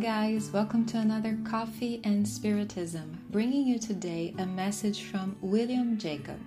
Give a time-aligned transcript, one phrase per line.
[0.00, 6.40] Guys, welcome to another Coffee and Spiritism, bringing you today a message from William Jacob.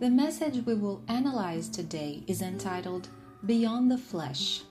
[0.00, 3.08] The message we will analyze today is entitled
[3.46, 4.64] Beyond the Flesh.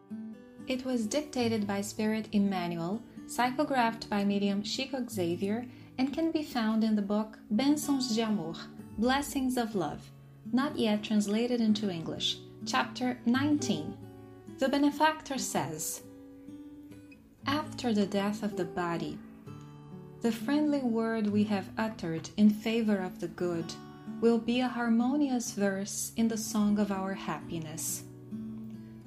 [0.67, 5.65] It was dictated by Spirit Emmanuel, psychographed by medium Chico Xavier,
[5.97, 8.57] and can be found in the book Bênçãos de Amor
[8.99, 10.11] Blessings of Love,
[10.53, 13.97] not yet translated into English, chapter 19.
[14.59, 16.03] The benefactor says,
[17.45, 19.17] after the death of the body.
[20.21, 23.73] The friendly word we have uttered in favor of the good
[24.19, 28.03] will be a harmonious verse in the song of our happiness.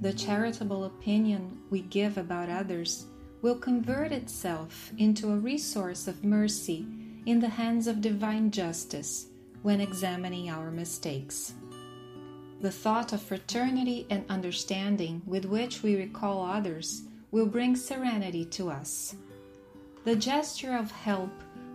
[0.00, 3.06] The charitable opinion we give about others
[3.42, 6.86] will convert itself into a resource of mercy
[7.26, 9.26] in the hands of divine justice
[9.62, 11.54] when examining our mistakes.
[12.60, 17.02] The thought of fraternity and understanding with which we recall others
[17.34, 19.16] will bring serenity to us.
[20.04, 21.32] The gesture of help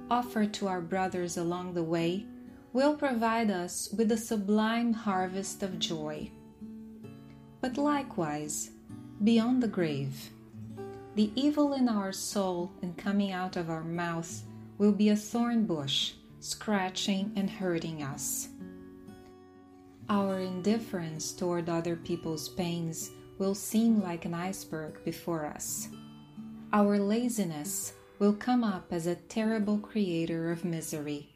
[0.09, 2.25] offered to our brothers along the way
[2.71, 6.31] will provide us with a sublime harvest of joy.
[7.59, 8.71] But likewise,
[9.21, 10.29] beyond the grave,
[11.15, 14.41] the evil in our soul and coming out of our mouth
[14.77, 18.47] will be a thorn bush, scratching and hurting us.
[20.07, 25.87] Our indifference toward other people's pains will seem like an iceberg before us.
[26.71, 31.29] Our laziness will come up as a terrible creator of misery.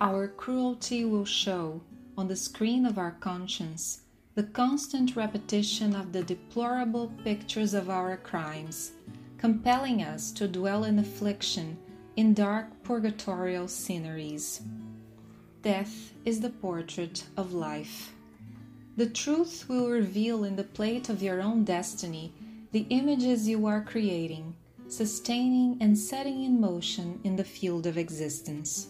[0.00, 1.82] Our cruelty will show
[2.16, 4.02] on the screen of our conscience
[4.34, 8.92] the constant repetition of the deplorable pictures of our crimes,
[9.36, 11.76] compelling us to dwell in affliction
[12.16, 14.62] in dark purgatorial sceneries.
[15.62, 18.14] Death is the portrait of life.
[19.00, 22.34] The truth will reveal in the plate of your own destiny
[22.70, 24.54] the images you are creating,
[24.88, 28.88] sustaining, and setting in motion in the field of existence.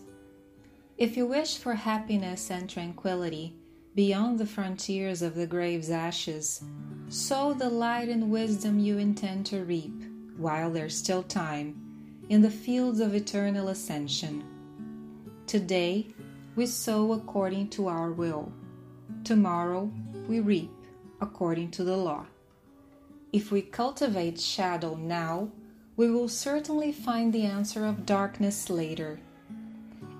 [0.99, 3.55] If you wish for happiness and tranquility
[3.95, 6.61] beyond the frontiers of the grave's ashes,
[7.09, 9.95] sow the light and wisdom you intend to reap,
[10.37, 11.81] while there's still time,
[12.29, 14.43] in the fields of eternal ascension.
[15.47, 16.09] Today,
[16.57, 18.53] we sow according to our will
[19.31, 19.93] Tomorrow
[20.27, 20.73] we reap
[21.21, 22.27] according to the law.
[23.33, 25.53] If we cultivate shadow now,
[25.97, 29.21] we will certainly find the answer of darkness later.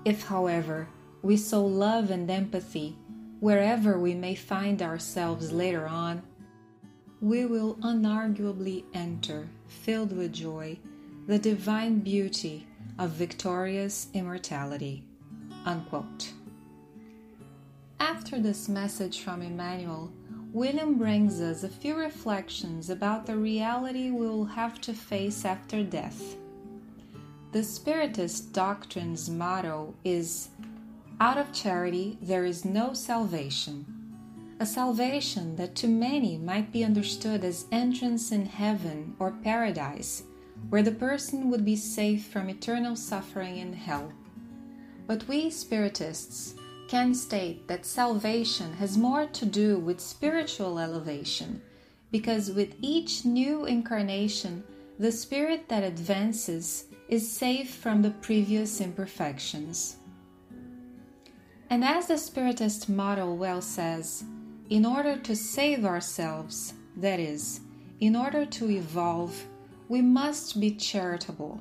[0.05, 0.87] If, however,
[1.21, 2.95] we sow love and empathy
[3.41, 6.21] wherever we may find ourselves later on,
[7.19, 10.79] we will unarguably enter, filled with joy,
[11.27, 12.65] the divine beauty
[12.97, 15.03] of victorious immortality.
[15.65, 16.31] Unquote.
[18.31, 20.09] After this message from Emmanuel,
[20.53, 25.83] William brings us a few reflections about the reality we will have to face after
[25.83, 26.37] death.
[27.51, 30.47] The Spiritist doctrine's motto is
[31.19, 33.85] Out of charity there is no salvation.
[34.61, 40.23] A salvation that to many might be understood as entrance in heaven or paradise,
[40.69, 44.13] where the person would be safe from eternal suffering in hell.
[45.05, 46.55] But we Spiritists
[46.91, 51.61] can state that salvation has more to do with spiritual elevation,
[52.11, 54.61] because with each new incarnation,
[54.99, 59.95] the spirit that advances is saved from the previous imperfections.
[61.69, 64.25] And as the Spiritist model well says,
[64.69, 67.61] in order to save ourselves, that is,
[68.01, 69.41] in order to evolve,
[69.87, 71.57] we must be charitable.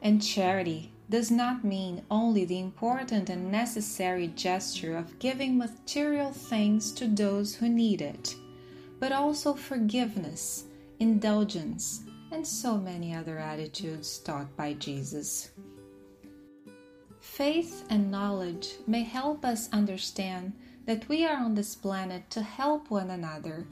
[0.00, 6.92] And charity does not mean only the important and necessary gesture of giving material things
[6.92, 8.34] to those who need it,
[8.98, 10.64] but also forgiveness,
[10.98, 15.50] indulgence, and so many other attitudes taught by Jesus.
[17.20, 20.52] Faith and knowledge may help us understand
[20.86, 23.66] that we are on this planet to help one another,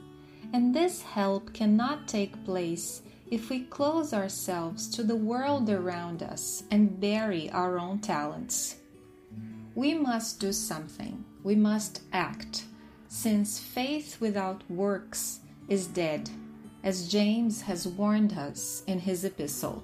[0.53, 3.03] and this help cannot take place
[3.35, 8.77] if we close ourselves to the world around us and bury our own talents.
[9.75, 12.63] We must do something, we must act,
[13.09, 16.31] since faith without works is dead,
[16.85, 19.83] as James has warned us in his epistle.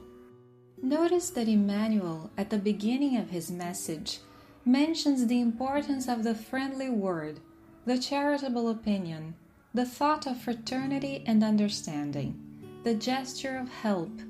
[0.81, 4.21] Notice that Emmanuel, at the beginning of his message,
[4.65, 7.41] mentions the importance of the friendly word,
[7.85, 9.35] the charitable opinion,
[9.75, 12.47] the thought of fraternity and understanding
[12.83, 14.21] the gesture of help,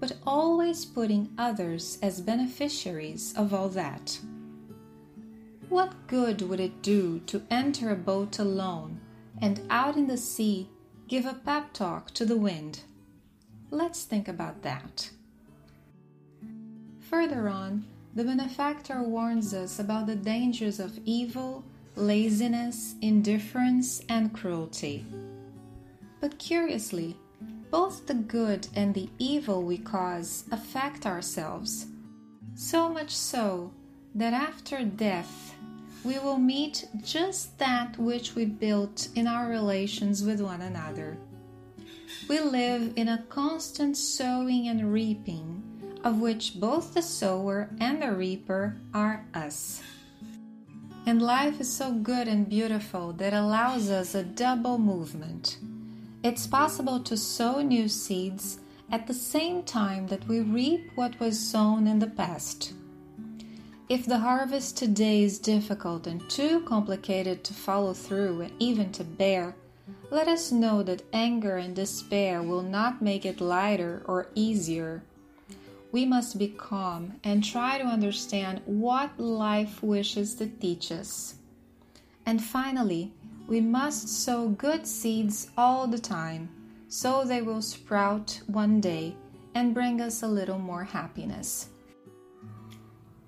[0.00, 4.18] but always putting others as beneficiaries of all that.
[5.68, 9.00] What good would it do to enter a boat alone
[9.40, 10.68] and out in the sea
[11.08, 12.80] give a pep talk to the wind?
[13.70, 15.10] Let's think about that.
[17.00, 21.64] Further on, the benefactor warns us about the dangers of evil,
[21.96, 25.04] laziness, indifference, and cruelty.
[26.20, 27.16] But curiously,
[27.74, 31.88] both the good and the evil we cause affect ourselves,
[32.54, 33.72] so much so
[34.14, 35.56] that after death
[36.04, 41.16] we will meet just that which we built in our relations with one another.
[42.28, 45.60] We live in a constant sowing and reaping,
[46.04, 49.82] of which both the sower and the reaper are us.
[51.06, 55.58] And life is so good and beautiful that allows us a double movement.
[56.24, 58.58] It's possible to sow new seeds
[58.90, 62.72] at the same time that we reap what was sown in the past.
[63.90, 69.04] If the harvest today is difficult and too complicated to follow through and even to
[69.04, 69.54] bear,
[70.10, 75.02] let us know that anger and despair will not make it lighter or easier.
[75.92, 81.34] We must be calm and try to understand what life wishes to teach us.
[82.24, 83.12] And finally,
[83.46, 86.48] we must sow good seeds all the time
[86.88, 89.16] so they will sprout one day
[89.54, 91.68] and bring us a little more happiness.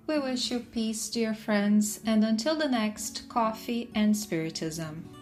[0.07, 5.16] We wish you peace, dear friends, and until the next Coffee and Spiritism.